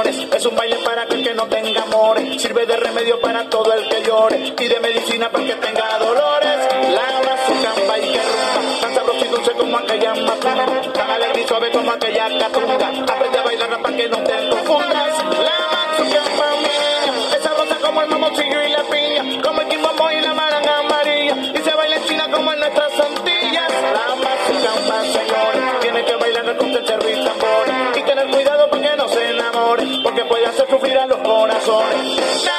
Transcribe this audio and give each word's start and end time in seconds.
Es 0.00 0.46
un 0.46 0.56
baile 0.56 0.76
para 0.84 1.04
que 1.04 1.16
el 1.16 1.22
que 1.22 1.34
no 1.34 1.46
tenga 1.48 1.82
amores. 1.82 2.40
Sirve 2.40 2.64
de 2.64 2.76
remedio 2.78 3.20
para 3.20 3.44
todo 3.50 3.72
el 3.74 3.86
que 3.90 4.02
llore. 4.02 4.54
Y 4.58 4.66
de 4.66 4.80
medicina 4.80 5.30
para 5.30 5.44
que 5.44 5.54
tenga 5.56 5.98
dolores. 5.98 6.56
Laura 6.94 7.36
su 7.46 7.52
camba 7.62 7.98
y 7.98 8.12
que 8.12 8.18
rumba. 8.18 8.80
Tan 8.80 8.94
sabroso 8.94 9.24
y 9.24 9.28
dulce 9.28 9.52
como 9.52 9.76
aquella 9.76 10.14
matunga. 10.14 10.92
Tan 10.94 11.10
alegre 11.10 11.42
y 11.42 11.46
suave 11.46 11.70
como 11.70 11.92
aquella 11.92 12.38
catunga. 12.38 12.88
Aprende 13.12 13.38
a 13.38 13.42
bailar 13.42 13.82
para 13.82 13.96
que 13.96 14.08
no 14.08 14.16
te 14.24 14.48
confunda. 14.48 14.81
porque 30.02 30.24
puede 30.24 30.46
hacer 30.46 30.68
sufrir 30.68 30.98
a 30.98 31.06
los 31.06 31.18
corazones. 31.18 32.51